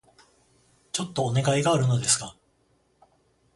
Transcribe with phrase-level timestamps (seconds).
[0.93, 2.35] ちょっとお願いがあるのですが...